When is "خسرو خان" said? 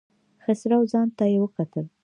0.43-1.07